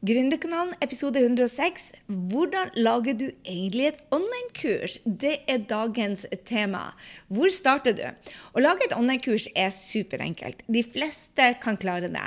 Gründerkanalen 0.00 0.72
episode 0.80 1.20
106 1.20 1.90
Hvordan 2.08 2.70
lager 2.74 3.12
du 3.20 3.26
egentlig 3.44 3.90
et 3.90 3.98
online-kurs? 4.10 4.94
Det 5.04 5.34
er 5.44 5.58
dagens 5.68 6.22
tema. 6.48 6.94
Hvor 7.28 7.52
starter 7.52 7.92
du? 7.92 8.06
Å 8.56 8.62
lage 8.64 8.86
et 8.86 8.94
online-kurs 8.96 9.50
er 9.52 9.68
superenkelt. 9.68 10.62
De 10.72 10.80
fleste 10.80 11.50
kan 11.60 11.76
klare 11.76 12.08
det. 12.08 12.22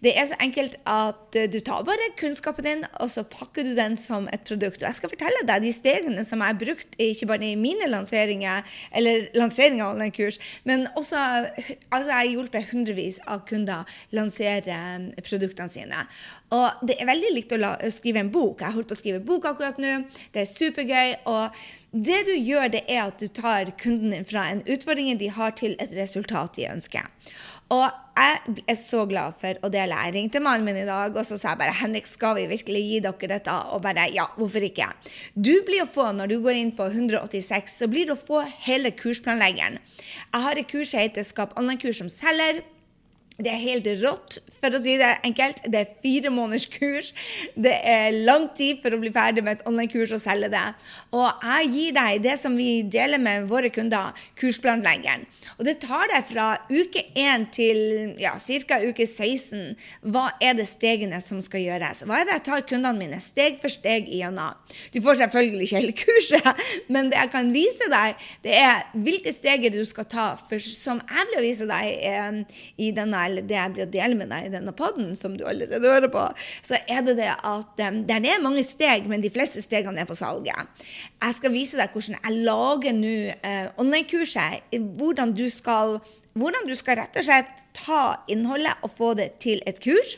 Det 0.00 0.14
er 0.16 0.30
så 0.30 0.38
enkelt 0.40 0.78
at 0.88 1.36
du 1.52 1.58
tar 1.60 1.84
bare 1.84 2.06
kunnskapen 2.16 2.64
din, 2.64 2.86
og 2.96 3.12
så 3.12 3.26
pakker 3.28 3.68
du 3.68 3.74
den 3.76 3.98
som 4.00 4.24
et 4.32 4.48
produkt. 4.48 4.80
Og 4.80 4.88
jeg 4.88 5.00
skal 5.02 5.12
fortelle 5.12 5.44
deg 5.52 5.66
de 5.66 5.74
stegene 5.76 6.24
som 6.24 6.40
jeg 6.40 6.54
har 6.54 6.62
brukt 6.64 6.96
ikke 6.96 7.28
bare 7.28 7.52
i 7.52 7.60
mine 7.60 7.90
lanseringer, 7.92 8.64
eller 8.96 9.28
lansering 9.36 9.84
av 9.84 9.92
online-kurs, 9.98 10.40
men 10.64 10.88
også 10.96 11.20
altså 11.20 12.08
jeg 12.08 12.16
har 12.16 12.32
hjulpet 12.32 12.72
hundrevis 12.72 13.20
av 13.28 13.44
kunder 13.52 14.00
lansere 14.16 14.80
produktene 15.20 15.76
sine. 15.76 16.08
Og 16.56 16.88
det 16.88 16.96
er 16.96 17.04
veldig 17.04 17.17
veldig 17.18 17.34
likt 17.34 17.54
å 17.54 17.60
la, 17.60 17.74
skrive 17.92 18.22
en 18.22 18.32
bok. 18.32 18.62
Jeg 18.62 18.76
holder 18.76 18.88
på 18.88 18.96
å 18.96 19.02
skrive 19.02 19.20
bok 19.26 19.50
akkurat 19.50 19.78
nå. 19.82 19.98
Det 20.34 20.44
er 20.44 20.50
supergøy. 20.50 21.14
Og 21.30 21.60
det 22.08 22.24
du 22.28 22.34
gjør, 22.36 22.70
det 22.72 22.84
er 22.86 23.06
at 23.06 23.20
du 23.20 23.28
tar 23.32 23.72
kunden 23.80 24.14
din 24.14 24.26
fra 24.28 24.48
en 24.52 24.64
utfordring 24.68 25.18
de 25.20 25.30
har, 25.34 25.54
til 25.58 25.76
et 25.82 25.94
resultat 25.96 26.58
de 26.58 26.68
ønsker. 26.70 27.08
Og 27.74 27.84
jeg 28.18 28.62
er 28.72 28.76
så 28.80 29.02
glad 29.08 29.36
for 29.40 29.58
å 29.62 29.68
dele. 29.72 29.96
Jeg 30.06 30.14
ringte 30.14 30.40
mannen 30.40 30.64
min 30.64 30.78
i 30.80 30.86
dag 30.88 31.12
og 31.12 31.26
så 31.28 31.36
sa 31.36 31.52
jeg 31.52 31.60
bare 31.60 31.76
Henrik, 31.76 32.08
skal 32.08 32.38
vi 32.38 32.46
virkelig 32.50 32.80
gi 32.86 33.02
dere 33.04 33.30
dette? 33.34 33.56
Og 33.74 33.82
bare 33.84 34.06
ja, 34.14 34.24
hvorfor 34.38 34.64
ikke? 34.64 34.88
Du 35.36 35.52
blir 35.66 35.84
å 35.84 35.90
få, 35.90 36.08
når 36.16 36.32
du 36.32 36.38
går 36.44 36.62
inn 36.62 36.72
på 36.76 36.88
186, 36.88 37.76
så 37.82 37.90
blir 37.92 38.08
du 38.08 38.14
å 38.16 38.20
få 38.20 38.40
hele 38.64 38.94
kursplanleggeren. 38.96 39.78
Jeg 40.32 40.46
har 40.46 40.60
et 40.60 40.70
kurs 40.72 40.94
som 40.94 41.04
heter 41.04 41.28
Skap 41.28 41.54
online-kurs 41.60 42.00
som 42.00 42.10
selger. 42.12 42.64
Det 43.38 43.52
er 43.52 43.60
helt 43.62 43.86
rått, 44.00 44.40
for 44.58 44.74
å 44.74 44.80
si 44.82 44.96
det 44.98 45.12
enkelt. 45.22 45.60
Det 45.70 45.78
er 45.78 45.90
fire 46.02 46.30
måneders 46.34 46.64
kurs. 46.72 47.12
Det 47.54 47.70
er 47.86 48.16
lang 48.26 48.48
tid 48.58 48.80
for 48.82 48.96
å 48.96 48.98
bli 48.98 49.12
ferdig 49.14 49.44
med 49.46 49.60
et 49.60 49.68
online-kurs 49.70 50.10
og 50.16 50.18
selge 50.18 50.48
det. 50.50 50.62
Og 51.14 51.44
jeg 51.46 51.68
gir 51.70 51.92
deg 51.94 52.24
det 52.24 52.34
som 52.40 52.56
vi 52.58 52.82
deler 52.82 53.22
med 53.22 53.46
våre 53.46 53.70
kunder, 53.70 54.16
kursplanleggeren. 54.40 55.22
Og 55.54 55.68
det 55.68 55.76
tar 55.84 56.10
deg 56.10 56.26
fra 56.32 56.46
uke 56.66 57.04
1 57.14 57.44
til 57.54 57.78
ja, 58.18 58.32
ca. 58.66 58.80
uke 58.82 59.06
16. 59.06 59.78
Hva 60.10 60.24
er 60.42 60.58
det 60.58 60.66
stegene 60.66 61.22
som 61.22 61.38
skal 61.44 61.62
gjøres? 61.62 62.02
Hva 62.10 62.18
er 62.18 62.26
det 62.26 62.36
jeg 62.40 62.46
tar 62.50 62.66
kundene 62.66 62.98
mine 62.98 63.22
steg 63.22 63.62
for 63.62 63.70
steg 63.70 64.10
igjennom? 64.10 64.58
Du 64.90 64.98
får 65.04 65.22
selvfølgelig 65.22 65.70
ikke 65.70 65.84
hele 65.84 65.96
kurset, 66.02 66.66
men 66.90 67.14
det 67.14 67.22
jeg 67.22 67.34
kan 67.36 67.54
vise 67.54 67.86
deg, 67.94 68.28
det 68.42 68.58
er 68.58 68.82
hvilke 68.98 69.30
steg 69.36 69.70
du 69.78 69.84
skal 69.86 70.10
ta, 70.10 70.28
for 70.50 70.58
som 70.58 70.98
jeg 71.06 71.30
vil 71.30 71.46
vise 71.46 71.70
deg 71.70 72.04
eh, 72.10 72.60
i 72.82 72.90
denne 72.98 73.27
eller 73.28 73.46
det 73.46 73.58
jeg 73.58 73.74
blir 73.74 73.86
å 73.86 73.92
dele 73.92 74.18
med 74.18 74.32
deg 74.32 74.48
i 74.48 74.52
denne 74.56 74.74
poden, 74.76 75.12
som 75.18 75.36
du 75.38 75.44
allerede 75.48 75.84
hører 75.84 76.10
på, 76.12 76.24
så 76.64 76.80
er 76.88 77.04
det 77.06 77.18
det 77.20 77.30
at 77.30 77.82
um, 77.84 78.00
det 78.08 78.18
er 78.18 78.44
mange 78.44 78.64
steg, 78.66 79.08
men 79.10 79.24
de 79.24 79.32
fleste 79.32 79.62
stegene 79.64 80.02
er 80.02 80.08
på 80.08 80.18
salget. 80.18 80.84
Jeg 81.22 81.38
skal 81.38 81.54
vise 81.54 81.78
deg 81.80 81.94
hvordan 81.94 82.18
jeg 82.18 82.46
lager 82.48 82.96
nå 82.96 83.16
uh, 83.44 83.68
online-kurset. 83.80 84.74
Hvordan 84.98 85.36
du 85.36 85.46
skal 85.52 85.98
hvordan 86.38 86.68
du 86.68 86.74
skal 86.78 87.00
rett 87.00 87.16
og 87.18 87.24
slett 87.26 87.64
ta 87.74 88.02
innholdet 88.30 88.84
og 88.86 88.92
få 88.94 89.14
det 89.18 89.32
til 89.42 89.62
et 89.66 89.80
kurs. 89.82 90.14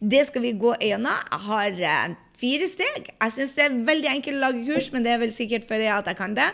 Det 0.00 0.26
skal 0.28 0.44
vi 0.44 0.52
gå 0.60 0.74
gjennom. 0.82 1.16
Jeg 1.32 1.40
har 1.46 1.78
uh, 1.80 2.18
fire 2.42 2.68
steg. 2.70 3.12
Jeg 3.14 3.34
syns 3.36 3.54
det 3.58 3.66
er 3.66 3.82
veldig 3.86 4.10
enkelt 4.16 4.38
å 4.38 4.42
lage 4.42 4.64
kurs, 4.66 4.90
men 4.94 5.06
det 5.06 5.14
er 5.14 5.22
vel 5.22 5.34
sikkert 5.34 5.68
fordi 5.68 5.90
at 5.92 6.10
jeg 6.10 6.18
kan 6.18 6.34
det. 6.38 6.48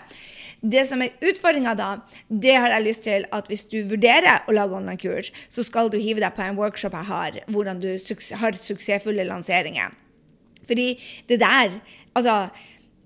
Det 0.58 0.82
som 0.88 1.02
er 1.04 1.14
utfordringa 1.22 1.74
da, 1.78 1.90
det 2.28 2.56
har 2.58 2.72
jeg 2.74 2.86
lyst 2.86 3.04
til 3.06 3.26
at 3.34 3.48
hvis 3.50 3.64
du 3.70 3.78
vurderer 3.88 4.42
å 4.50 4.56
lage 4.56 4.74
online-kurs, 4.74 5.30
så 5.48 5.62
skal 5.66 5.90
du 5.92 6.00
hive 6.02 6.22
deg 6.22 6.34
på 6.34 6.42
en 6.44 6.58
workshop 6.58 6.96
jeg 6.98 7.10
har, 7.12 7.38
hvordan 7.54 7.80
du 7.82 7.92
har 8.40 8.58
suksessfulle 8.58 9.26
lanseringer. 9.28 9.94
Fordi 10.68 10.90
det 11.30 11.40
der 11.40 11.80
Altså 12.18 12.48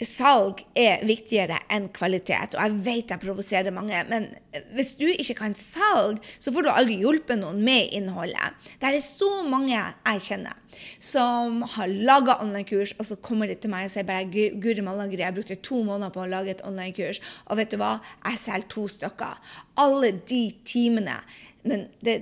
salg 0.07 0.63
er 0.79 1.03
viktigere 1.07 1.59
enn 1.73 1.89
kvalitet. 1.95 2.57
Og 2.57 2.63
jeg 2.63 2.79
vet 2.87 3.13
jeg 3.13 3.23
provoserer 3.23 3.75
mange, 3.75 3.99
men 4.09 4.29
hvis 4.77 4.95
du 5.01 5.07
ikke 5.11 5.39
kan 5.43 5.57
salg, 5.59 6.23
så 6.43 6.53
får 6.55 6.67
du 6.67 6.71
aldri 6.73 6.99
hjulpet 7.03 7.41
noen 7.41 7.63
med 7.65 7.93
innholdet. 7.97 8.57
Det 8.81 8.91
er 8.91 9.05
så 9.05 9.31
mange 9.49 9.75
jeg 9.75 10.25
kjenner 10.29 10.59
som 11.03 11.61
har 11.75 11.91
laga 11.91 12.39
online-kurs, 12.41 12.95
og 12.99 13.05
så 13.05 13.19
kommer 13.21 13.51
de 13.51 13.59
til 13.61 13.73
meg 13.73 13.87
og 13.87 13.93
sier 13.93 14.07
bare 14.09 14.25
Guri 14.33 14.85
mallagri, 14.85 15.21
jeg 15.21 15.37
brukte 15.37 15.59
to 15.61 15.83
måneder 15.85 16.15
på 16.15 16.25
å 16.25 16.31
lage 16.31 16.55
et 16.55 16.65
online-kurs, 16.67 17.21
og 17.47 17.61
vet 17.61 17.75
du 17.75 17.79
hva, 17.83 17.99
jeg 18.25 18.41
selger 18.41 18.71
to 18.73 18.87
stykker. 18.89 19.53
Alle 19.83 20.15
de 20.29 20.43
timene. 20.69 21.21
Men 21.69 21.87
det, 22.03 22.17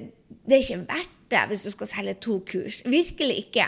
det 0.44 0.58
er 0.58 0.66
ikke 0.66 0.84
verdt 0.90 1.16
det 1.30 1.46
hvis 1.50 1.64
du 1.66 1.70
skal 1.72 1.90
selge 1.90 2.14
to 2.26 2.38
kurs. 2.46 2.82
Virkelig 2.86 3.46
ikke. 3.46 3.66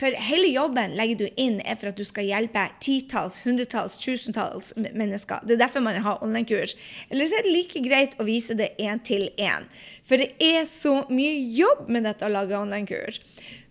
For 0.00 0.10
hele 0.18 0.48
jobben 0.50 0.96
legger 0.98 1.20
du 1.20 1.28
inn 1.38 1.60
er 1.62 1.76
for 1.78 1.92
at 1.92 1.98
du 1.98 2.02
skal 2.06 2.26
hjelpe 2.26 2.64
titalls, 2.82 3.38
hundretalls, 3.44 3.94
tusentalls 4.02 4.72
mennesker. 4.74 5.44
Det 5.46 5.54
er 5.54 5.62
derfor 5.62 5.84
man 5.86 6.00
har 6.02 6.22
online-kurs. 6.24 6.74
Eller 7.10 7.30
så 7.30 7.38
er 7.38 7.46
det 7.46 7.54
like 7.54 7.82
greit 7.84 8.16
å 8.18 8.26
vise 8.26 8.56
det 8.58 8.72
én 8.82 8.98
til 9.06 9.28
én. 9.38 9.68
For 10.02 10.18
det 10.18 10.32
er 10.42 10.66
så 10.70 11.04
mye 11.14 11.38
jobb 11.54 11.86
med 11.94 12.08
dette 12.08 12.26
å 12.26 12.32
lage 12.34 12.58
online-kurs. 12.58 13.22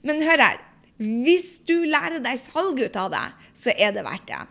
Men 0.07 0.23
hør 0.23 0.47
her. 0.47 0.63
Hvis 1.03 1.57
du 1.67 1.81
lærer 1.89 2.21
deg 2.23 2.39
salg 2.39 2.79
ut 2.79 2.99
av 3.01 3.11
det, 3.11 3.25
så 3.57 3.73
er 3.75 3.91
det 3.91 4.05
verdt 4.07 4.29
det. 4.29 4.43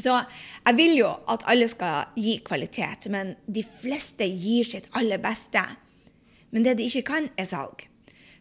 Så 0.00 0.16
jeg 0.16 0.76
vil 0.76 0.96
jo 0.98 1.10
at 1.30 1.44
alle 1.48 1.68
skal 1.70 2.10
gi 2.18 2.38
kvalitet, 2.44 3.08
men 3.12 3.34
de 3.48 3.64
fleste 3.64 4.26
gir 4.28 4.68
sitt 4.68 4.88
aller 4.96 5.20
beste. 5.22 5.62
Men 6.50 6.66
det 6.66 6.76
de 6.78 6.88
ikke 6.88 7.06
kan, 7.12 7.30
er 7.40 7.48
salg. 7.48 7.89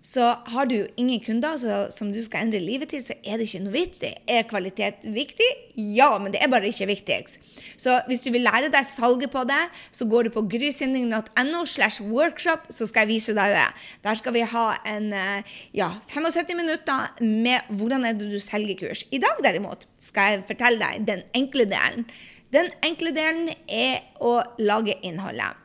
Så 0.02 0.24
har 0.24 0.66
du 0.66 0.88
ingen 0.98 1.20
kunder 1.20 1.58
så, 1.60 1.78
som 1.92 2.08
du 2.14 2.22
skal 2.24 2.46
endre 2.46 2.62
livet 2.64 2.94
til, 2.94 3.02
så 3.04 3.18
er 3.20 3.36
det 3.38 3.50
ikke 3.50 3.60
noe 3.66 3.74
vits. 3.74 4.00
Er 4.32 4.46
kvalitet 4.48 5.04
viktig? 5.04 5.48
Ja, 5.76 6.14
men 6.24 6.32
det 6.32 6.40
er 6.40 6.52
bare 6.52 6.70
ikke 6.72 6.88
viktigst. 6.88 7.44
Så 7.78 7.98
hvis 8.08 8.24
du 8.24 8.30
vil 8.32 8.46
lære 8.48 8.72
deg 8.72 8.88
salget 8.88 9.34
på 9.34 9.44
det, 9.50 9.60
så 9.92 10.08
går 10.08 10.30
du 10.30 10.32
på 10.38 10.46
grysynding.no 10.56 11.66
slash 11.68 12.00
workshop, 12.08 12.70
så 12.72 12.88
skal 12.88 13.06
jeg 13.06 13.12
vise 13.18 13.36
deg 13.36 13.58
det. 13.58 13.68
Der 14.08 14.20
skal 14.22 14.38
vi 14.38 14.48
ha 14.54 14.66
en 14.88 15.12
eh, 15.12 15.56
ja, 15.76 15.92
75 16.08 16.56
minutter 16.56 17.20
med 17.20 17.68
hvordan 17.68 18.08
er 18.08 18.16
det 18.16 18.32
du 18.32 18.40
selger 18.44 18.80
kurs. 18.80 19.04
I 19.12 19.20
dag 19.20 19.44
derimot 19.44 19.84
skal 20.00 20.38
jeg 20.38 20.46
fortelle 20.48 20.80
deg 20.80 21.08
den 21.12 21.26
enkle 21.36 21.68
delen. 21.68 22.08
Den 22.56 22.72
enkle 22.88 23.12
delen 23.14 23.52
er 23.68 24.00
å 24.24 24.40
lage 24.64 24.96
innholdet. 25.06 25.60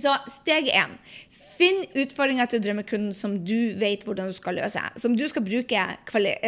Så 0.00 0.14
steg 0.32 0.72
én 0.72 0.96
Finn 1.52 1.84
utfordringer 1.98 2.48
til 2.48 2.62
drømmekunden 2.64 3.12
som 3.16 3.38
du 3.46 3.72
vet 3.80 4.06
hvordan 4.06 4.30
du 4.30 4.36
skal 4.36 4.58
løse. 4.60 4.82
Som 4.96 5.16
du 5.18 5.26
skal 5.28 5.44
bruke 5.46 5.86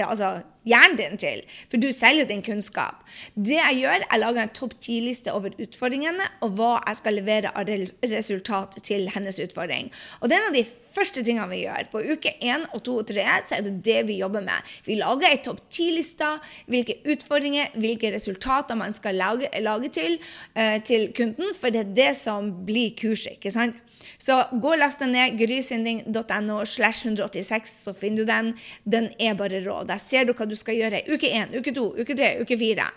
altså, 0.01 0.39
hjernen 0.69 0.97
din 0.99 1.19
til. 1.21 1.43
For 1.71 1.81
du 1.81 1.91
selger 1.93 2.29
din 2.29 2.43
kunnskap. 2.45 3.05
Det 3.37 3.59
jeg 3.59 3.83
gjør, 3.83 4.07
jeg 4.07 4.23
lager 4.23 4.43
en 4.45 4.55
topp 4.57 4.79
ti-liste 4.83 5.33
over 5.35 5.55
utfordringene 5.61 6.31
og 6.45 6.57
hva 6.59 6.73
jeg 6.89 7.01
skal 7.03 7.19
levere 7.21 7.53
av 7.53 7.69
resultat 8.15 8.79
til 8.87 9.11
hennes 9.15 9.41
utfordring. 9.45 9.93
Og 10.21 10.31
det 10.31 10.39
er 10.39 10.45
en 10.45 10.51
av 10.53 10.59
de 10.59 10.65
første 10.95 11.25
tingene 11.27 11.51
vi 11.51 11.65
gjør. 11.65 11.89
På 11.93 12.03
uke 12.05 12.35
1 12.41 12.69
og 12.71 12.85
2 12.87 12.97
og 13.03 13.09
3 13.11 13.27
så 13.51 13.59
er 13.59 13.67
det 13.67 13.75
det 13.87 14.01
vi 14.09 14.21
jobber 14.23 14.45
med. 14.47 14.75
Vi 14.87 14.99
lager 15.01 15.29
ei 15.29 15.41
topp 15.45 15.65
ti-liste. 15.75 16.31
Hvilke 16.71 17.01
utfordringer, 17.13 17.75
hvilke 17.81 18.13
resultater 18.15 18.79
man 18.79 18.97
skal 18.97 19.19
lage, 19.21 19.51
lage 19.61 19.91
til, 19.95 20.19
uh, 20.57 20.79
til 20.87 21.11
kunden. 21.17 21.53
For 21.59 21.75
det 21.75 21.85
er 21.85 21.95
det 21.99 22.13
som 22.21 22.53
blir 22.67 22.95
kurset. 22.99 23.37
ikke 23.37 23.53
sant? 23.53 23.77
Så 24.25 24.37
gå 24.61 24.71
og 24.73 24.81
last 24.81 25.03
den 25.03 25.13
ned. 25.13 25.37
Grysynding.no 25.37 26.63
slash 26.69 27.05
186, 27.05 27.73
så 27.85 27.93
finner 27.97 28.23
du 28.23 28.31
den. 28.31 28.53
Den 28.89 29.11
er 29.21 29.37
bare 29.37 29.61
rå. 29.67 29.83
Der 29.89 30.01
ser 30.01 30.25
du 30.25 30.33
hva 30.37 30.47
du 30.49 30.57
skal 30.57 30.79
gjøre 30.79 31.03
uke 31.13 31.29
én, 31.29 31.53
uke 31.59 31.75
to, 31.77 31.91
uke 31.99 32.17
tre, 32.17 32.31
uke 32.41 32.59
fire. 32.61 32.89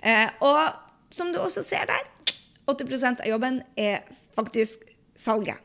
Eh, 0.00 0.28
og 0.40 1.12
som 1.12 1.34
du 1.34 1.40
også 1.42 1.64
ser 1.66 1.84
der, 1.90 2.08
80% 2.70 3.24
av 3.24 3.28
jobben 3.28 3.60
er 3.76 4.06
faktisk 4.38 4.86
salget. 5.18 5.58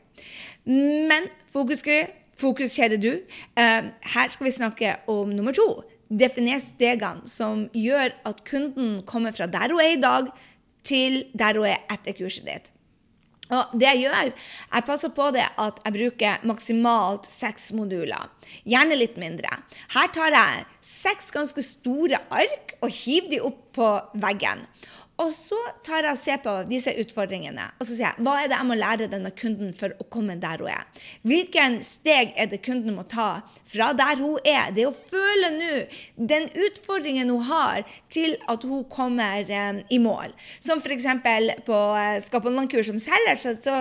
Men 0.66 1.30
fokusgry, 1.54 2.02
fokus 2.36 2.76
kjære 2.76 3.00
du. 3.00 3.12
Eh, 3.56 3.90
her 4.12 4.32
skal 4.34 4.50
vi 4.50 4.56
snakke 4.58 4.96
om 5.08 5.32
nummer 5.32 5.56
to. 5.56 5.68
Definer 6.12 6.60
stegene 6.62 7.26
som 7.30 7.66
gjør 7.74 8.12
at 8.28 8.44
kunden 8.46 9.00
kommer 9.08 9.32
fra 9.34 9.48
der 9.50 9.72
hun 9.72 9.82
er 9.82 9.96
i 9.96 10.00
dag, 10.02 10.32
til 10.86 11.22
der 11.34 11.58
hun 11.58 11.72
er 11.72 11.86
etter 11.94 12.14
kurset 12.18 12.44
ditt. 12.46 12.75
Og 13.54 13.76
det 13.78 13.86
Jeg 13.86 14.02
gjør, 14.02 14.32
jeg 14.74 14.86
passer 14.86 15.12
på 15.14 15.30
det 15.34 15.46
at 15.62 15.78
jeg 15.84 15.94
bruker 15.94 16.46
maksimalt 16.48 17.28
seks 17.30 17.70
moduler. 17.76 18.26
Gjerne 18.66 18.98
litt 18.98 19.16
mindre. 19.20 19.50
Her 19.94 20.10
tar 20.14 20.34
jeg 20.34 20.64
seks 20.82 21.30
ganske 21.34 21.62
store 21.62 22.18
ark 22.30 22.74
og 22.80 22.90
hiver 22.90 23.30
de 23.30 23.42
opp 23.46 23.62
på 23.76 23.90
veggen. 24.18 24.64
Og 25.22 25.30
så 25.32 25.58
tar 25.86 26.04
jeg 26.04 26.12
og 26.12 26.20
ser 26.20 26.40
på 26.44 26.52
disse 26.68 26.92
utfordringene 27.00 27.70
og 27.76 27.84
så 27.84 27.92
sier 27.92 28.06
jeg, 28.06 28.24
hva 28.24 28.34
er 28.40 28.50
det 28.50 28.56
jeg 28.56 28.68
må 28.68 28.76
lære 28.76 29.08
denne 29.12 29.30
kunden 29.36 29.72
for 29.76 29.92
å 30.00 30.06
komme 30.12 30.36
der 30.40 30.62
hun 30.62 30.70
er. 30.72 30.84
Hvilken 31.26 31.78
steg 31.84 32.32
er 32.36 32.48
det 32.50 32.62
kunden 32.64 32.96
må 32.96 33.04
ta 33.08 33.42
fra 33.68 33.90
der 33.96 34.20
hun 34.20 34.36
er? 34.44 34.72
Det 34.76 34.86
å 34.88 34.94
føle 34.96 35.50
nå 35.56 35.72
den 36.32 36.48
utfordringen 36.66 37.32
hun 37.32 37.44
har 37.48 37.84
til 38.12 38.36
at 38.50 38.64
hun 38.66 38.84
kommer 38.92 39.48
um, 39.48 39.80
i 39.92 39.98
mål. 40.02 40.34
Som 40.64 40.80
f.eks. 40.80 41.08
på 41.66 41.80
uh, 41.96 42.16
Skap 42.24 42.48
online-kurs 42.48 42.90
som 42.90 43.00
selger, 43.00 43.40
så, 43.40 43.54
så, 43.60 43.76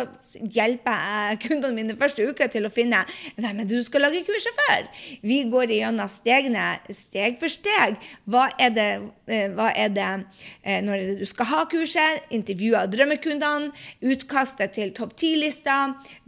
hjelper 0.55 0.99
jeg 0.99 1.39
kundene 1.45 1.75
mine 1.75 1.97
første 1.99 2.25
uke 2.27 2.47
til 2.51 2.67
å 2.67 2.73
finne 2.73 3.01
hvem 3.35 3.61
er 3.61 3.67
det 3.67 3.79
du 3.79 3.83
skal 3.85 4.05
lage 4.07 4.23
kurset 4.27 4.55
for. 4.59 4.89
Vi 5.25 5.41
går 5.51 5.73
igjennom 5.77 6.11
stegene 6.11 6.67
steg 6.95 7.39
for 7.41 7.51
steg. 7.51 7.99
Hva 8.29 8.47
er 8.61 8.75
det, 8.75 8.89
uh, 9.31 9.47
hva 9.55 9.71
er 9.71 9.95
det 9.95 10.11
uh, 10.19 10.79
når 10.85 10.95
er 10.97 11.05
det 11.05 11.19
du 11.23 11.24
skal 11.29 11.49
ha 11.49 11.63
kurset, 11.71 12.25
intervjue 12.35 12.81
drømmekundene, 12.91 13.71
utkastet 14.05 14.75
til 14.77 14.93
topp 14.95 15.15
10-lista, 15.17 15.77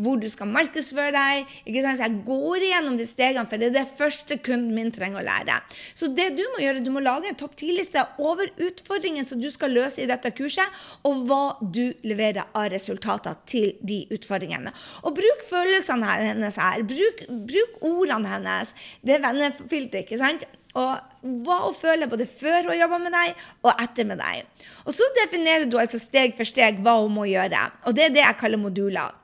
hvor 0.02 0.20
du 0.22 0.28
skal 0.32 0.50
markedsføre 0.52 1.14
deg. 1.16 1.54
ikke? 1.66 1.84
Så 1.84 2.06
jeg 2.06 2.22
går 2.28 2.66
igjennom 2.70 2.98
de 3.00 3.08
stegene, 3.08 3.48
for 3.50 3.62
det 3.62 3.72
er 3.72 3.78
det 3.80 3.86
første 4.00 4.40
kunden 4.44 4.74
min 4.76 4.92
trenger 4.96 5.22
å 5.22 5.26
lære. 5.28 5.60
Så 5.98 6.12
det 6.14 6.30
du 6.38 6.44
må 6.56 6.64
gjøre, 6.64 6.84
du 6.86 6.92
må 6.94 7.04
lage 7.04 7.32
en 7.32 7.40
topp 7.40 7.58
10-liste 7.60 8.04
over 8.24 8.52
utfordringen 8.68 9.28
som 9.28 9.42
du 9.42 9.50
skal 9.54 9.76
løse 9.76 10.04
i 10.04 10.10
dette 10.10 10.34
kurset, 10.38 10.78
og 11.08 11.26
hva 11.30 11.42
du 11.62 11.86
leverer 12.08 12.48
av 12.58 12.70
resultater 12.74 13.38
til 13.50 13.74
de 13.86 14.04
utfordringene. 14.14 14.74
Og 15.06 15.16
bruk 15.18 15.44
følelsene 15.50 16.18
hennes 16.28 16.60
her. 16.62 16.86
Bruk, 16.88 17.26
bruk 17.50 17.82
ordene 17.86 18.32
hennes. 18.36 18.74
Det 19.06 19.18
er 19.18 19.26
vennefilter, 19.26 20.04
ikke 20.04 20.20
sant? 20.22 20.46
Og 20.76 21.38
hva 21.46 21.60
hun 21.64 21.76
føler 21.78 22.10
både 22.12 22.28
før 22.30 22.70
hun 22.70 22.78
jobber 22.78 23.02
med 23.02 23.16
deg, 23.16 23.40
og 23.64 23.72
etter 23.84 24.08
med 24.10 24.20
deg. 24.22 24.44
Og 24.86 24.94
så 24.96 25.08
definerer 25.22 25.66
du 25.70 25.80
altså 25.80 26.00
steg 26.02 26.36
for 26.38 26.48
steg 26.48 26.82
hva 26.84 27.00
hun 27.02 27.16
må 27.16 27.26
gjøre. 27.30 27.64
Og 27.88 27.96
det 27.98 28.08
er 28.08 28.14
det 28.16 28.26
jeg 28.26 28.40
kaller 28.42 28.62
moduler. 28.62 29.16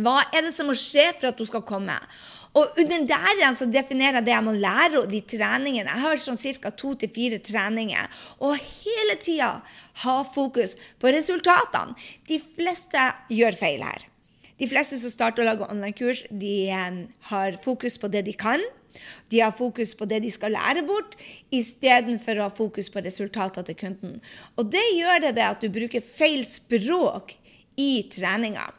Hva 0.00 0.20
er 0.32 0.46
det 0.46 0.52
som 0.54 0.70
må 0.70 0.76
skje 0.78 1.10
for 1.18 1.30
at 1.30 1.40
hun 1.40 1.48
skal 1.48 1.66
komme? 1.68 1.96
Og 2.58 2.78
under 2.82 3.04
der 3.06 3.52
så 3.54 3.66
definerer 3.70 4.18
jeg 4.18 4.26
det 4.26 4.32
jeg 4.34 4.46
må 4.46 4.54
lære, 4.56 5.02
og 5.04 5.10
de 5.10 5.20
treningene. 5.22 5.86
Jeg 5.86 6.02
har 6.02 6.18
sånn 6.18 6.40
ca. 6.40 6.70
to 6.70 6.94
til 6.98 7.12
fire 7.14 7.38
treninger. 7.38 8.08
Og 8.42 8.58
hele 8.58 9.14
tida 9.22 9.60
ha 10.02 10.16
fokus 10.24 10.74
på 10.98 11.12
resultatene. 11.14 11.94
De 12.26 12.40
fleste 12.40 13.06
gjør 13.30 13.58
feil 13.60 13.86
her. 13.86 14.08
De 14.58 14.68
fleste 14.68 14.98
som 15.00 15.12
starter 15.12 15.44
å 15.44 15.46
lage 15.46 15.68
online-kurs, 15.70 16.26
de 16.28 16.68
eh, 16.68 16.98
har 17.30 17.56
fokus 17.64 17.96
på 17.96 18.10
det 18.12 18.26
de 18.26 18.34
kan. 18.36 18.60
De 19.30 19.42
har 19.42 19.54
fokus 19.56 19.94
på 19.98 20.08
det 20.10 20.22
de 20.24 20.30
skal 20.32 20.54
lære 20.56 20.84
bort, 20.88 21.16
istedenfor 21.54 22.38
å 22.38 22.48
ha 22.48 22.54
fokus 22.54 22.90
på 22.92 23.02
resultatene 23.04 23.66
til 23.68 23.78
kunden. 23.80 24.16
Og 24.56 24.70
det 24.72 24.86
gjør 24.96 25.26
det, 25.26 25.34
det 25.38 25.46
at 25.46 25.62
du 25.62 25.70
bruker 25.72 26.04
feil 26.04 26.44
språk 26.48 27.36
i 27.80 27.92
treninga. 28.12 28.70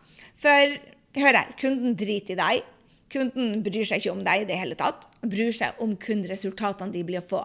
For 0.42 0.78
hør 1.20 1.40
her, 1.42 1.56
kunden 1.62 1.96
driter 2.00 2.36
i 2.36 2.42
deg. 2.42 2.68
Kunden 3.12 3.60
bryr 3.66 3.88
seg 3.88 4.02
ikke 4.02 4.16
om 4.16 4.26
deg 4.26 4.44
i 4.44 4.52
det 4.52 4.60
hele 4.60 4.78
tatt 4.80 5.11
bryr 5.22 5.52
seg 5.54 5.78
om 5.84 5.94
kun 6.02 6.24
resultatene 6.30 6.94
de 6.94 7.04
blir 7.06 7.22
å 7.22 7.26
få. 7.26 7.42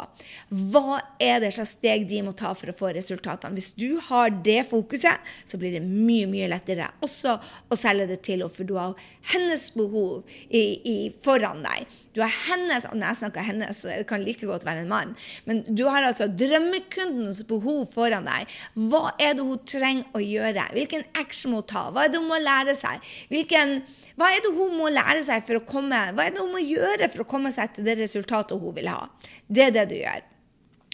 Hva 0.72 1.00
er 1.22 1.40
det 1.42 1.52
slags 1.56 1.74
steg 1.76 2.06
de 2.08 2.22
må 2.24 2.32
ta 2.36 2.52
for 2.56 2.72
å 2.72 2.76
få 2.76 2.92
resultatene? 2.96 3.56
Hvis 3.56 3.72
du 3.76 3.98
har 4.08 4.32
det 4.46 4.62
fokuset, 4.70 5.20
så 5.44 5.60
blir 5.60 5.76
det 5.76 5.82
mye 5.84 6.28
mye 6.30 6.48
lettere 6.50 6.88
også 7.04 7.36
å 7.70 7.78
selge 7.78 8.08
det 8.10 8.20
til 8.24 8.40
henne, 8.40 8.52
for 8.52 8.68
du 8.68 8.76
har 8.78 8.96
hennes 9.32 9.66
behov 9.76 10.24
i, 10.48 10.62
i, 10.86 10.96
foran 11.24 11.62
deg. 11.64 11.86
Du 12.16 12.22
har 12.22 12.32
hennes 12.46 12.86
Når 12.86 13.04
jeg 13.04 13.18
snakker 13.20 13.44
hennes, 13.44 13.82
det 13.84 14.06
kan 14.08 14.24
like 14.24 14.46
godt 14.48 14.64
være 14.66 14.84
en 14.84 14.90
mann. 14.90 15.14
Men 15.44 15.62
du 15.68 15.84
har 15.90 16.06
altså 16.06 16.28
drømmekundens 16.28 17.42
behov 17.48 17.86
foran 17.92 18.28
deg. 18.28 18.50
Hva 18.90 19.12
er 19.20 19.36
det 19.36 19.44
hun 19.44 19.62
trenger 19.68 20.16
å 20.16 20.22
gjøre? 20.22 20.68
Hvilken 20.76 21.06
action 21.18 21.52
må 21.52 21.62
hun 21.62 21.70
ta? 21.70 21.86
Hva 21.92 22.06
er 22.06 22.12
det 22.12 22.20
hun 22.22 22.30
må 22.30 22.40
lære 22.40 22.76
seg? 22.78 23.04
Hvilken, 23.32 23.76
hva 24.16 24.30
er 24.32 24.44
det 24.44 24.52
hun 24.56 24.76
må 24.78 24.88
lære 24.92 25.24
seg 25.26 25.44
for 25.48 25.60
å 25.60 25.64
komme 25.66 25.98
Hva 26.16 26.26
er 26.26 26.34
det 26.34 26.42
hun 26.42 26.54
må 26.54 26.62
gjøre 26.62 27.10
for 27.12 27.24
å 27.24 27.28
komme 27.28 27.52
seg 27.54 27.65
etter 27.66 27.86
det 27.86 27.98
resultatet 28.00 28.58
hun 28.62 28.74
vil 28.78 28.90
ha. 28.92 29.04
Det 29.46 29.68
er 29.68 29.76
det 29.76 29.90
du 29.92 29.98
gjør. 30.00 30.24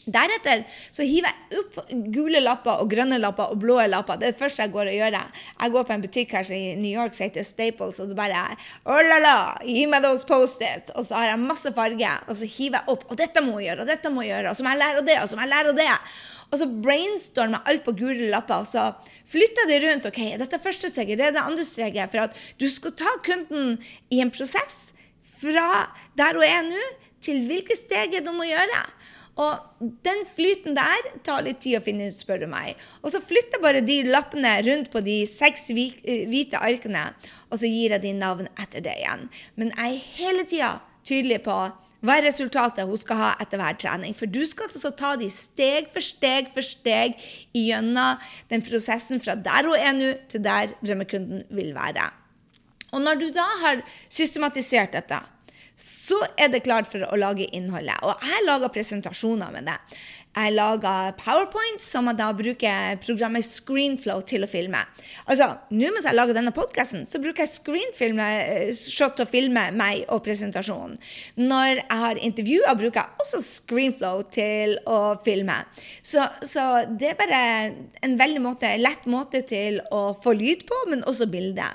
Deretter 0.02 0.64
så 0.90 1.04
hiver 1.06 1.30
jeg 1.30 1.60
opp 1.60 1.76
gule 2.10 2.40
lapper 2.42 2.80
og 2.82 2.88
grønne 2.90 3.20
lapper 3.22 3.52
og 3.54 3.60
blå 3.62 3.76
lapper. 3.86 4.18
Det 4.18 4.26
er 4.26 4.34
det 4.34 4.40
første 4.40 4.64
jeg 4.64 4.72
går 4.74 4.90
og 4.90 4.96
gjør. 4.96 5.16
Jeg 5.60 5.74
går 5.76 5.86
på 5.86 5.94
en 5.94 6.02
butikk 6.02 6.34
her 6.34 6.50
i 6.56 6.62
New 6.78 6.90
York 6.90 7.14
som 7.14 7.28
heter 7.28 7.46
Staples, 7.46 8.00
og 8.02 8.10
det 8.10 8.18
bare 8.18 8.42
oh 8.82 8.98
la 9.06 9.20
la, 9.22 9.36
Gi 9.62 9.86
meg 9.86 10.02
those 10.02 10.26
Post-It. 10.26 10.90
Og 10.96 11.06
så 11.06 11.20
har 11.20 11.30
jeg 11.30 11.42
masse 11.44 11.70
farger, 11.76 12.24
og 12.26 12.38
så 12.38 12.48
hiver 12.50 12.80
jeg 12.80 12.96
opp. 12.96 13.06
Og 13.08 13.20
dette 13.20 13.44
må 13.46 13.60
jeg 13.60 13.70
gjøre, 13.70 13.84
og 13.84 13.92
dette 13.92 14.12
må 14.12 14.26
jeg 14.26 14.34
gjøre, 14.34 14.50
og 14.50 14.58
så 14.58 14.66
må 14.66 14.74
jeg 14.74 14.82
lære 14.82 15.04
det, 15.06 15.18
og 15.20 15.28
så 15.30 15.38
må 15.38 15.46
jeg 15.46 15.52
lære 15.54 15.76
det. 15.78 15.90
Og 16.52 16.58
så 16.60 16.68
brainstormer 16.84 17.70
alt 17.70 17.84
på 17.86 17.94
gule 17.96 18.32
lapper, 18.32 18.66
og 18.66 18.68
så 18.68 18.88
flytter 19.30 19.70
de 19.70 19.78
rundt. 19.86 20.10
ok, 20.10 20.20
Dette 20.42 20.58
er 20.58 20.66
første 20.66 20.90
steget, 20.90 21.20
det 21.20 21.30
er 21.30 21.36
det 21.38 21.46
andre 21.46 21.64
steget. 21.64 22.10
For 22.10 22.26
at 22.26 22.34
du 22.58 22.66
skal 22.68 22.98
ta 22.98 23.14
kunden 23.22 23.78
i 24.10 24.18
en 24.24 24.34
prosess 24.34 24.90
fra 25.42 25.86
der 26.18 26.38
hun 26.38 26.46
er 26.46 26.66
nå, 26.68 26.82
til 27.22 27.44
hvilke 27.46 27.76
steg 27.78 28.18
du 28.24 28.32
må 28.34 28.48
gjøre. 28.48 28.80
Og 29.40 29.86
den 30.04 30.26
flyten 30.34 30.74
der 30.76 31.06
tar 31.24 31.44
litt 31.46 31.62
tid 31.64 31.78
å 31.78 31.84
finne 31.84 32.10
ut, 32.10 32.16
spør 32.16 32.42
du 32.42 32.48
meg. 32.52 32.80
Og 33.00 33.14
så 33.14 33.20
flytter 33.24 33.62
bare 33.62 33.80
de 33.84 34.02
lappene 34.04 34.58
rundt 34.66 34.90
på 34.92 35.00
de 35.04 35.22
seks 35.28 35.70
eh, 35.72 36.26
hvite 36.28 36.60
arkene, 36.60 37.06
og 37.48 37.62
så 37.62 37.70
gir 37.70 37.94
jeg 37.96 38.04
de 38.04 38.12
navn 38.18 38.50
etter 38.60 38.84
det 38.84 38.98
igjen. 39.00 39.30
Men 39.56 39.72
jeg 39.72 39.94
er 39.94 40.10
hele 40.18 40.44
tida 40.50 40.74
tydelig 41.08 41.40
på 41.46 41.56
hva 42.02 42.16
er 42.18 42.26
resultatet 42.26 42.88
hun 42.88 42.98
skal 42.98 43.20
ha 43.20 43.30
etter 43.40 43.60
hver 43.62 43.78
trening. 43.78 44.14
For 44.18 44.28
du 44.28 44.42
skal 44.48 44.68
altså 44.68 44.90
ta 44.98 45.14
de 45.16 45.28
steg 45.32 45.88
for 45.94 46.04
steg 46.04 46.50
for 46.52 46.66
steg 46.66 47.14
gjennom 47.56 48.20
den 48.50 48.64
prosessen 48.66 49.22
fra 49.22 49.38
der 49.38 49.70
hun 49.70 49.78
er 49.78 49.94
nå, 49.96 50.10
til 50.28 50.42
der 50.44 50.74
drømmekunden 50.82 51.46
vil 51.54 51.70
være. 51.76 52.10
Og 52.92 53.00
når 53.00 53.22
du 53.22 53.28
da 53.32 53.46
har 53.62 53.84
systematisert 54.12 54.98
dette, 54.98 55.22
så 55.76 56.18
er 56.38 56.50
det 56.52 56.64
klart 56.66 56.88
for 56.90 57.04
å 57.06 57.18
lage 57.18 57.48
innholdet. 57.56 57.96
Og 58.04 58.26
jeg 58.26 58.44
lager 58.46 58.72
presentasjoner 58.72 59.54
med 59.54 59.70
det. 59.70 59.78
Jeg 60.32 60.54
lager 60.54 61.12
powerpoint 61.20 61.82
som 61.82 62.06
jeg 62.08 62.16
da 62.16 62.30
bruker 62.32 62.94
programmet 63.04 63.44
Screenflow 63.44 64.22
til 64.24 64.46
å 64.46 64.48
filme. 64.48 64.80
Altså, 65.26 65.50
Nå 65.68 65.90
mens 65.92 66.06
jeg 66.08 66.16
lager 66.16 66.36
denne 66.36 66.54
podkasten, 66.56 67.04
så 67.08 67.20
bruker 67.20 67.44
jeg 67.44 67.52
screenshot 67.52 69.18
til 69.18 69.26
å 69.26 69.28
filme 69.28 69.66
meg 69.76 70.06
og 70.08 70.22
presentasjonen. 70.24 70.96
Når 71.36 71.82
jeg 71.82 72.00
har 72.04 72.22
intervjuer, 72.30 72.78
bruker 72.80 73.02
jeg 73.02 73.26
også 73.26 73.42
Screenflow 73.44 74.24
til 74.32 74.78
å 74.88 75.18
filme. 75.26 75.58
Så, 76.00 76.24
så 76.40 76.86
det 76.88 77.12
er 77.12 77.20
bare 77.20 77.42
en 78.00 78.16
veldig 78.20 78.40
måte, 78.44 78.72
lett 78.80 79.04
måte 79.04 79.44
til 79.44 79.82
å 79.92 80.14
få 80.16 80.32
lyd 80.38 80.64
på, 80.68 80.80
men 80.88 81.04
også 81.04 81.28
bilde. 81.28 81.68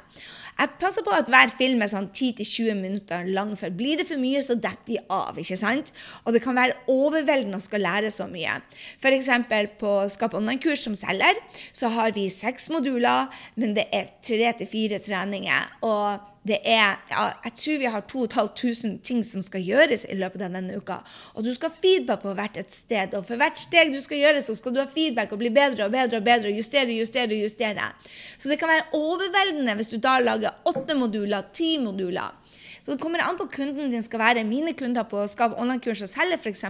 Jeg 0.57 0.73
passer 0.81 1.05
på 1.05 1.13
at 1.13 1.27
hver 1.29 1.51
film 1.57 1.83
er 1.85 1.91
sånn 1.91 2.07
10-20 2.09 2.79
minutter 2.79 3.27
lang. 3.29 3.51
for 3.59 3.69
Blir 3.69 3.99
det 3.99 4.07
for 4.09 4.17
mye, 4.21 4.41
så 4.41 4.55
detter 4.57 4.87
de 4.87 4.97
av. 5.13 5.37
ikke 5.37 5.57
sant? 5.59 5.91
Og 6.25 6.33
det 6.33 6.41
kan 6.41 6.57
være 6.57 6.79
overveldende 6.89 7.59
å 7.59 7.63
skal 7.63 7.85
lære 7.85 8.09
så 8.13 8.25
mye. 8.31 8.57
F.eks. 8.97 9.29
på 9.77 9.91
Skap 10.09 10.33
online-kurs 10.33 10.87
som 10.87 10.95
selger, 10.97 11.37
så 11.71 11.91
har 11.93 12.15
vi 12.17 12.25
seks 12.33 12.71
moduler, 12.73 13.29
men 13.55 13.77
det 13.77 13.85
er 13.93 14.09
tre 14.25 14.53
til 14.57 14.71
fire 14.71 14.99
treninger. 15.03 15.77
og 15.85 16.36
det 16.47 16.59
er 16.63 16.97
ja, 17.09 17.23
Jeg 17.43 17.53
tror 17.59 17.79
vi 17.81 17.89
har 17.93 18.03
2500 18.09 18.99
ting 19.03 19.23
som 19.25 19.43
skal 19.45 19.63
gjøres 19.65 20.05
i 20.09 20.17
løpet 20.17 20.43
av 20.45 20.55
denne 20.55 20.77
uka. 20.77 20.99
Og 21.35 21.45
du 21.45 21.51
skal 21.55 21.73
ha 21.73 21.81
feedback 21.83 22.23
på 22.23 22.35
hvert 22.37 22.59
et 22.59 22.73
sted. 22.73 23.15
Og 23.17 23.25
for 23.27 23.39
hvert 23.39 23.59
steg 23.59 23.91
du 23.93 23.99
skal 24.03 24.21
gjøre, 24.21 24.43
så 24.45 24.55
skal 24.57 24.75
du 24.75 24.81
ha 24.81 24.87
feedback 24.91 25.33
og 25.33 25.41
bli 25.41 25.51
bedre 25.53 25.87
og 25.87 25.95
bedre 25.95 26.21
og 26.21 26.27
bedre. 26.27 26.51
og 26.51 26.61
Justere, 26.61 26.95
justere, 26.95 27.41
justere. 27.41 27.91
Så 28.37 28.49
det 28.49 28.59
kan 28.61 28.71
være 28.71 28.87
overveldende 28.97 29.77
hvis 29.79 29.93
du 29.93 29.99
da 30.03 30.17
lager 30.23 30.55
åtte 30.69 30.95
moduler, 30.97 31.51
ti 31.53 31.75
moduler. 31.81 32.33
Så 32.81 32.93
det 32.93 33.01
kommer 33.03 33.25
an 33.25 33.37
på 33.39 33.49
kunden 33.51 33.91
din 33.91 34.05
skal 34.05 34.23
være. 34.23 34.47
Mine 34.47 34.73
kunder 34.77 35.03
på 35.03 35.27
Skap 35.27 35.59
online-kurs 35.59 36.05
og 36.07 36.11
selge, 36.13 36.39
f.eks 36.39 36.65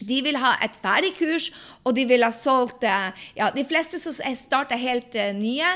de 0.00 0.20
vil 0.24 0.38
ha 0.38 0.54
et 0.64 0.76
ferdig 0.82 1.14
kurs, 1.18 1.48
og 1.84 1.96
de 1.96 2.04
vil 2.08 2.24
ha 2.26 2.30
solgt 2.34 2.84
eh, 2.86 3.10
ja, 3.38 3.50
De 3.54 3.64
fleste 3.66 3.98
som 4.00 4.14
starter 4.14 4.78
helt 4.80 5.14
uh, 5.18 5.30
nye, 5.36 5.74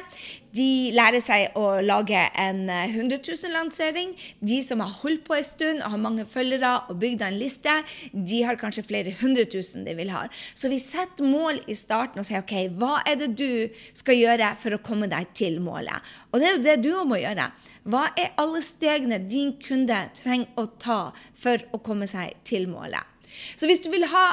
de 0.52 0.92
lærer 0.92 1.22
seg 1.24 1.56
å 1.56 1.80
lage 1.80 2.20
en 2.38 2.66
100 2.68 3.16
eh, 3.16 3.22
000-lansering. 3.24 4.12
De 4.44 4.58
som 4.64 4.82
har 4.84 4.92
holdt 5.00 5.24
på 5.26 5.36
en 5.38 5.46
stund 5.46 5.80
og 5.80 5.94
har 5.94 6.02
mange 6.02 6.26
følgere 6.28 6.74
og 6.92 6.98
bygd 7.02 7.24
en 7.24 7.38
liste, 7.40 7.78
de 8.12 8.42
har 8.44 8.60
kanskje 8.60 8.84
flere 8.86 9.14
hundre 9.22 9.46
tusen 9.48 9.86
de 9.88 9.96
vil 9.96 10.12
ha. 10.12 10.26
Så 10.54 10.70
vi 10.72 10.80
setter 10.82 11.24
mål 11.24 11.62
i 11.72 11.76
starten 11.78 12.20
og 12.20 12.28
sier 12.28 12.44
OK, 12.44 12.54
hva 12.76 13.00
er 13.08 13.18
det 13.22 13.32
du 13.38 13.80
skal 13.96 14.20
gjøre 14.20 14.52
for 14.60 14.76
å 14.76 14.82
komme 14.84 15.08
deg 15.12 15.32
til 15.36 15.58
målet? 15.64 16.12
Og 16.32 16.42
det 16.42 16.50
er 16.50 16.58
jo 16.58 16.66
det 16.68 16.76
du 16.84 16.92
må 17.08 17.22
gjøre. 17.22 17.48
Hva 17.88 18.04
er 18.20 18.36
alle 18.38 18.60
stegene 18.62 19.18
din 19.24 19.56
kunde 19.62 20.04
trenger 20.18 20.52
å 20.60 20.68
ta 20.78 21.00
for 21.34 21.64
å 21.72 21.80
komme 21.82 22.06
seg 22.10 22.36
til 22.46 22.68
målet? 22.70 23.11
Så 23.56 23.68
hvis 23.68 23.82
du 23.84 23.90
vil 23.92 24.08
ha 24.08 24.26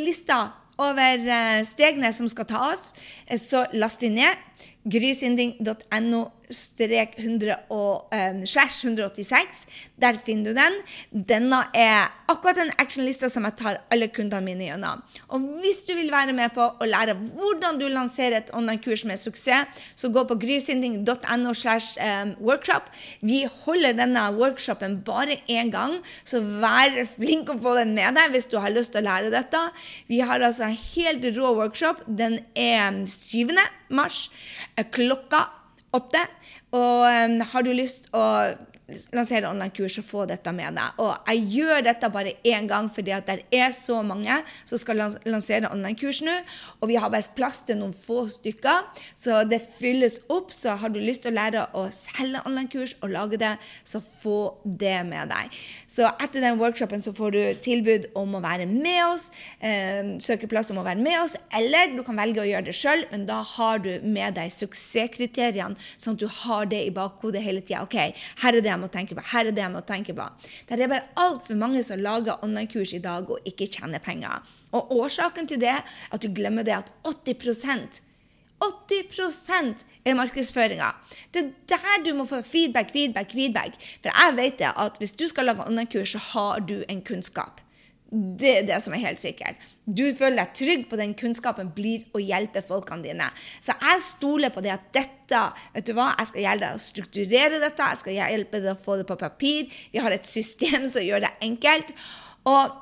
lista 0.00 0.44
over 0.80 1.26
eh, 1.26 1.60
stegene 1.66 2.12
som 2.14 2.28
skal 2.30 2.48
tas, 2.48 2.92
eh, 3.26 3.38
så 3.38 3.66
last 3.72 4.00
de 4.00 4.10
ned. 4.12 4.48
Grysynding.no 4.84 6.26
strek 6.52 7.14
186. 7.18 9.66
Der 10.00 10.14
finner 10.24 10.50
du 10.50 10.54
den. 10.58 10.72
Denne 11.28 11.60
er 11.74 12.10
akkurat 12.30 12.56
den 12.58 12.70
actionlista 12.82 13.28
som 13.32 13.44
jeg 13.46 13.54
tar 13.60 13.80
alle 13.92 14.08
kundene 14.12 14.44
mine 14.44 14.64
gjennom. 14.66 14.98
Og 15.32 15.38
hvis 15.62 15.80
du 15.88 15.92
vil 15.96 16.10
være 16.12 16.32
med 16.36 16.48
på 16.56 16.64
å 16.66 16.84
lære 16.88 17.14
hvordan 17.20 17.78
du 17.80 17.86
lanserer 17.88 18.36
et 18.40 18.52
online-kurs 18.56 19.02
med 19.08 19.18
suksess, 19.20 19.66
så 19.94 20.08
gå 20.12 20.22
på 20.28 20.34
grysynding.no 20.42 21.52
slash 21.56 21.88
workshop. 22.40 22.84
Vi 23.22 23.48
holder 23.64 23.92
denne 23.98 24.22
workshopen 24.36 24.92
bare 25.06 25.34
én 25.50 25.70
gang, 25.72 25.92
så 26.24 26.40
vær 26.42 27.06
flink 27.16 27.48
å 27.52 27.60
få 27.60 27.72
den 27.80 27.94
med 27.96 28.10
deg 28.18 28.26
hvis 28.34 28.50
du 28.50 28.56
har 28.62 28.72
lyst 28.74 28.90
til 28.94 29.02
å 29.02 29.08
lære 29.10 29.34
dette. 29.34 29.60
Vi 30.10 30.18
har 30.24 30.38
altså 30.42 30.62
en 30.68 30.80
helt 30.94 31.22
rå 31.36 31.48
workshop. 31.58 31.96
Den 32.06 32.34
er 32.58 33.06
7. 33.06 33.48
mars 33.92 34.26
klokka 34.92 35.46
åtte. 35.92 36.22
Og 36.72 37.04
um, 37.04 37.40
har 37.52 37.64
du 37.66 37.72
lyst 37.76 38.08
å 38.16 38.22
lansere 39.14 39.50
online-kurs 39.50 39.98
og 40.02 40.06
få 40.06 40.26
dette 40.30 40.52
med 40.54 40.76
deg. 40.78 41.00
Og 41.02 41.30
jeg 41.30 41.46
gjør 41.56 41.86
dette 41.86 42.10
bare 42.12 42.36
én 42.46 42.68
gang 42.70 42.90
fordi 42.92 43.14
at 43.16 43.28
det 43.28 43.44
er 43.54 43.72
så 43.76 44.00
mange 44.06 44.38
som 44.64 44.80
skal 44.80 45.02
lansere 45.24 45.70
online-kurs 45.72 46.22
nå. 46.26 46.38
Og 46.80 46.90
vi 46.90 46.98
har 47.00 47.12
bare 47.12 47.28
plass 47.36 47.62
til 47.66 47.80
noen 47.80 47.94
få 47.96 48.26
stykker, 48.32 48.88
så 49.18 49.42
det 49.48 49.62
fylles 49.78 50.20
opp. 50.32 50.52
Så 50.54 50.76
har 50.78 50.92
du 50.92 51.00
lyst 51.02 51.24
til 51.24 51.32
å 51.32 51.38
lære 51.38 51.66
å 51.78 51.86
selge 51.94 52.42
online-kurs 52.48 52.96
og 53.02 53.12
lage 53.14 53.40
det, 53.40 53.54
så 53.84 54.02
få 54.02 54.38
det 54.64 54.98
med 55.08 55.32
deg. 55.32 55.52
Så 55.90 56.08
etter 56.12 56.44
den 56.44 56.60
workshopen 56.60 57.02
så 57.04 57.14
får 57.16 57.34
du 57.34 57.40
tilbud 57.64 58.08
om 58.18 58.36
å 58.36 58.42
være 58.44 58.66
med 58.70 59.00
oss, 59.06 59.30
eh, 59.60 60.14
søke 60.22 60.48
plass 60.50 60.70
om 60.72 60.80
å 60.82 60.86
være 60.86 61.02
med 61.02 61.18
oss, 61.20 61.36
eller 61.54 61.94
du 61.96 62.02
kan 62.06 62.18
velge 62.18 62.42
å 62.42 62.48
gjøre 62.48 62.68
det 62.68 62.76
sjøl, 62.76 63.04
men 63.12 63.26
da 63.28 63.40
har 63.54 63.82
du 63.84 63.92
med 64.02 64.36
deg 64.38 64.52
suksesskriteriene, 64.54 65.78
sånn 65.96 66.18
at 66.18 66.22
du 66.22 66.28
har 66.42 66.68
det 66.70 66.82
i 66.86 66.94
bakhodet 66.94 67.42
hele 67.44 67.62
tida. 67.64 67.82
OK, 67.86 67.96
her 68.42 68.52
er 68.52 68.60
det 68.60 68.70
jeg 68.70 68.81
må 68.82 68.90
tenke 68.92 69.16
på. 69.18 69.24
Her 69.32 69.48
er 69.48 69.56
det 69.56 69.64
jeg 69.64 69.74
må 69.74 69.82
tenke 69.86 70.14
på. 70.18 70.28
Det 70.68 70.78
er 70.78 70.90
bare 70.90 71.08
altfor 71.22 71.58
mange 71.58 71.82
som 71.86 72.02
lager 72.02 72.42
online-kurs 72.44 72.94
i 72.98 73.02
dag 73.02 73.30
og 73.30 73.48
ikke 73.48 73.70
tjener 73.70 74.02
penger. 74.02 74.42
Og 74.76 74.92
årsaken 74.98 75.48
til 75.50 75.62
det 75.62 75.72
er 75.72 75.84
at 76.12 76.22
du 76.22 76.32
glemmer 76.34 76.66
det 76.66 76.76
at 76.82 76.92
80% 77.06 78.02
80% 78.62 79.82
er 80.06 80.14
markedsføringa. 80.14 80.92
Det 81.34 81.42
er 81.42 81.82
der 81.82 82.04
du 82.06 82.12
må 82.14 82.26
få 82.28 82.42
feedback, 82.46 82.92
feedback, 82.94 83.32
feedback. 83.32 83.74
For 84.02 84.12
jeg 84.12 84.36
vet 84.36 84.58
det 84.60 84.70
at 84.78 84.98
hvis 85.02 85.14
du 85.18 85.26
skal 85.26 85.50
lage 85.50 85.66
online-kurs, 85.66 86.14
så 86.14 86.18
har 86.18 86.60
du 86.60 86.82
en 86.88 87.02
kunnskap. 87.02 87.60
Det 88.12 88.50
er 88.58 88.66
det 88.68 88.76
som 88.84 88.92
er 88.92 89.00
helt 89.06 89.20
sikkert. 89.22 89.60
Du 89.88 90.04
føler 90.12 90.42
deg 90.42 90.56
trygg 90.58 90.82
på 90.90 90.98
den 91.00 91.14
kunnskapen 91.16 91.70
blir 91.72 92.02
å 92.12 92.20
hjelpe 92.20 92.60
folkene 92.66 93.06
dine. 93.06 93.28
Så 93.64 93.72
jeg 93.72 94.02
stoler 94.04 94.52
på 94.52 94.60
det 94.64 94.74
at 94.74 94.90
dette 94.92 95.40
vet 95.72 95.86
du 95.88 95.94
hva, 95.96 96.10
Jeg 96.18 96.28
skal 96.28 96.44
hjelpe 96.44 96.66
deg 96.66 96.76
å 96.76 96.82
strukturere 96.86 97.62
dette, 97.62 97.88
jeg 97.88 98.02
skal 98.02 98.18
hjelpe 98.18 98.60
deg 98.60 98.74
å 98.74 98.82
få 98.84 98.98
det 99.00 99.08
på 99.08 99.16
papir. 99.16 99.72
Vi 99.94 100.02
har 100.04 100.12
et 100.12 100.28
system 100.28 100.84
som 100.92 101.04
gjør 101.04 101.24
det 101.24 101.32
enkelt. 101.40 101.94
Og 102.52 102.76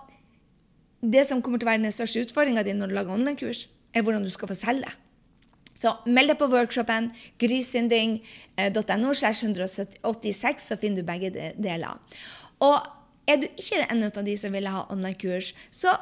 det 1.15 1.23
som 1.29 1.39
kommer 1.43 1.63
til 1.63 1.69
å 1.69 1.73
være 1.73 1.85
den 1.87 1.95
største 1.95 2.27
utfordringa 2.27 2.67
di 2.67 2.75
når 2.75 2.91
du 2.91 2.99
lager 2.99 3.15
online-kurs, 3.15 3.69
er 3.95 4.03
hvordan 4.03 4.27
du 4.27 4.35
skal 4.35 4.51
få 4.51 4.59
selge. 4.59 4.91
Så 5.79 5.95
meld 6.11 6.35
deg 6.35 6.41
på 6.41 6.51
workshopen 6.51 7.13
grysynding.no, 7.41 9.13
186, 9.15 10.67
så 10.67 10.77
finner 10.77 11.01
du 11.01 11.07
begge 11.07 11.31
deler. 11.55 12.19
Og 12.67 12.99
er 13.31 13.43
du 13.43 13.47
ikke 13.51 13.85
en 13.87 14.03
av 14.09 14.25
de 14.27 14.37
som 14.39 14.55
ville 14.55 14.73
ha 14.75 14.87
online-kurs, 14.93 15.53
så 15.71 15.95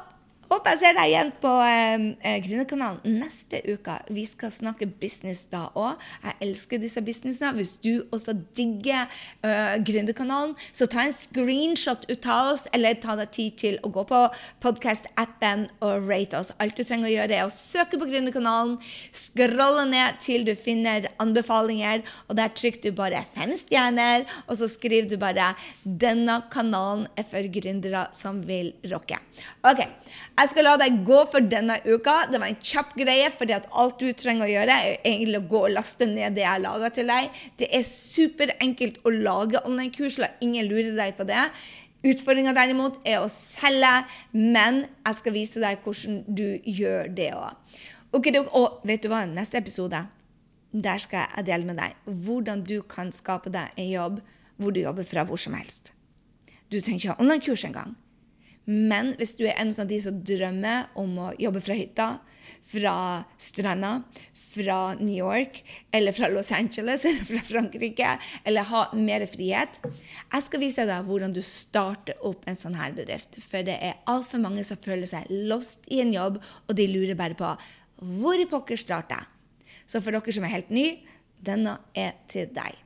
Håper 0.49 0.73
jeg 0.73 0.79
ser 0.81 0.95
deg 0.97 1.11
igjen 1.11 1.27
på 1.43 1.49
eh, 1.61 2.37
Gründerkanalen 2.41 3.19
neste 3.19 3.59
uke. 3.67 3.99
Vi 4.09 4.23
skal 4.25 4.49
snakke 4.49 4.87
business 4.89 5.43
da 5.51 5.67
òg. 5.77 6.01
Jeg 6.23 6.37
elsker 6.47 6.81
disse 6.81 7.03
businessene. 7.05 7.51
Hvis 7.53 7.75
du 7.83 8.07
også 8.09 8.33
digger 8.57 9.05
eh, 9.45 9.75
Gründerkanalen, 9.85 10.55
så 10.73 10.87
ta 10.89 11.03
en 11.05 11.13
screenshot 11.13 12.07
ut 12.09 12.25
av 12.25 12.55
oss, 12.55 12.65
eller 12.73 12.97
ta 12.97 13.13
deg 13.19 13.29
tid 13.35 13.59
til 13.61 13.77
å 13.85 13.91
gå 13.93 14.05
på 14.09 14.23
podkast-appen 14.65 15.67
og 15.85 16.09
rate 16.09 16.41
oss. 16.41 16.49
Alt 16.57 16.81
du 16.81 16.81
trenger 16.81 17.11
å 17.11 17.13
gjøre, 17.13 17.37
er 17.43 17.45
å 17.45 17.53
søke 17.53 18.01
på 18.01 18.09
Gründerkanalen, 18.09 18.79
scrolle 19.13 19.85
ned 19.91 20.17
til 20.25 20.49
du 20.49 20.55
finner 20.57 21.11
anbefalinger, 21.21 22.01
og 22.25 22.39
der 22.41 22.49
trykker 22.57 22.89
du 22.89 22.97
bare 22.97 23.21
fem 23.37 23.53
stjerner, 23.53 24.25
og 24.47 24.57
så 24.57 24.71
skriver 24.71 25.13
du 25.13 25.17
bare 25.21 25.53
'Denne 25.85 26.41
kanalen 26.49 27.05
er 27.13 27.29
for 27.29 27.45
gründere 27.53 28.07
som 28.17 28.41
vil 28.41 28.73
rocke'. 28.89 29.21
Ok, 29.69 29.85
jeg 30.39 30.51
skal 30.53 30.65
la 30.65 30.75
deg 30.79 31.01
gå 31.07 31.19
for 31.31 31.43
denne 31.51 31.75
uka. 31.83 32.15
Det 32.31 32.39
var 32.39 32.47
en 32.47 32.61
kjapp 32.63 32.93
greie, 32.99 33.27
fordi 33.35 33.55
at 33.57 33.67
alt 33.75 33.99
du 33.99 34.07
trenger 34.15 34.47
å 34.47 34.51
gjøre, 34.53 34.77
er 34.77 35.01
egentlig 35.03 35.41
å 35.41 35.47
gå 35.51 35.63
og 35.67 35.73
laste 35.75 36.07
ned 36.07 36.37
det 36.37 36.45
jeg 36.45 36.63
lager 36.63 36.95
til 36.95 37.11
deg. 37.11 37.41
Det 37.59 37.67
er 37.75 37.85
superenkelt 37.87 39.01
å 39.03 39.13
lage 39.13 39.63
online-kurs. 39.65 40.19
La 40.21 40.31
ingen 40.45 40.69
lure 40.71 40.95
deg 40.95 41.17
på 41.17 41.27
det. 41.27 41.43
Utfordringa 42.07 42.53
derimot 42.55 43.01
er 43.03 43.19
å 43.19 43.27
selge, 43.31 43.91
men 44.31 44.85
jeg 45.03 45.19
skal 45.19 45.35
vise 45.35 45.59
deg 45.59 45.83
hvordan 45.83 46.21
du 46.27 46.47
gjør 46.63 47.11
det 47.11 47.33
òg. 47.35 47.75
Okay, 48.15 48.39
og 48.39 48.79
vet 48.87 49.03
du 49.03 49.11
hva? 49.11 49.25
Neste 49.27 49.59
episode 49.59 50.05
der 50.71 51.01
skal 51.01 51.25
jeg 51.35 51.47
dele 51.47 51.65
med 51.65 51.79
deg 51.81 51.95
hvordan 52.05 52.61
du 52.61 52.79
kan 52.85 53.09
skape 53.13 53.49
deg 53.53 53.73
en 53.73 53.89
jobb 53.89 54.19
hvor 54.61 54.73
du 54.75 54.83
jobber 54.83 55.07
fra 55.07 55.25
hvor 55.25 55.39
som 55.41 55.55
helst. 55.57 55.91
Du 56.69 56.77
trenger 56.77 56.99
ikke 56.99 57.15
ha 57.15 57.23
online-kurs 57.23 57.65
engang. 57.65 57.95
Men 58.69 59.15
hvis 59.17 59.33
du 59.39 59.47
er 59.47 59.57
en 59.57 59.71
av 59.73 59.87
de 59.89 59.97
som 60.01 60.17
drømmer 60.21 60.91
om 60.99 61.15
å 61.17 61.29
jobbe 61.41 61.61
fra 61.65 61.77
hytta, 61.77 62.09
fra 62.69 62.93
stranda, 63.41 63.91
fra 64.33 64.77
New 64.99 65.15
York 65.15 65.61
eller 65.95 66.13
fra 66.13 66.29
Los 66.29 66.51
Angeles 66.53 67.05
eller 67.09 67.25
fra 67.25 67.41
Frankrike, 67.45 68.11
eller 68.43 68.67
ha 68.69 68.83
mer 68.97 69.25
frihet 69.29 69.79
Jeg 69.83 70.45
skal 70.45 70.61
vise 70.61 70.85
deg 70.89 71.07
hvordan 71.07 71.33
du 71.33 71.41
starter 71.45 72.19
opp 72.25 72.45
en 72.49 72.57
sånn 72.57 72.77
her 72.77 72.93
bedrift. 72.97 73.39
For 73.41 73.65
det 73.65 73.79
er 73.81 74.01
altfor 74.09 74.41
mange 74.43 74.65
som 74.67 74.81
føler 74.81 75.09
seg 75.09 75.29
lost 75.49 75.89
i 75.89 76.03
en 76.03 76.13
jobb, 76.13 76.37
og 76.67 76.77
de 76.77 76.89
lurer 76.91 77.17
bare 77.17 77.37
på 77.37 77.53
hvor 78.19 78.39
i 78.39 78.47
pokker 78.49 78.79
starter 78.79 79.17
jeg? 79.19 79.33
Så 79.89 80.03
for 80.03 80.13
dere 80.13 80.35
som 80.35 80.45
er 80.45 80.53
helt 80.53 80.69
nye, 80.71 80.99
denne 81.41 81.79
er 81.97 82.13
til 82.29 82.51
deg. 82.53 82.77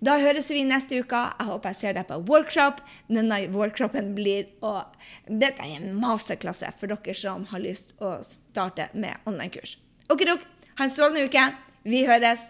Da 0.00 0.16
høres 0.20 0.48
vi 0.50 0.64
neste 0.64 1.00
uke. 1.02 1.22
Jeg 1.38 1.48
håper 1.50 1.74
jeg 1.74 1.80
ser 1.80 1.96
deg 1.98 2.08
på 2.08 2.20
workshop. 2.28 2.80
Denne 3.12 3.40
workshopen 3.54 4.14
blir 4.16 4.48
å 4.64 4.80
Dette 5.28 5.64
er 5.64 5.76
en 5.78 5.96
masterklasse 6.00 6.72
for 6.80 6.90
dere 6.90 7.16
som 7.16 7.44
har 7.52 7.64
lyst 7.64 7.94
å 8.00 8.16
starte 8.24 8.88
med 8.94 9.20
online-kurs. 9.28 9.76
Ok, 10.08 10.24
dere, 10.24 10.40
ha 10.78 10.86
en 10.86 10.94
strålende 10.94 11.26
uke. 11.28 11.50
Vi 11.88 12.06
høres. 12.08 12.48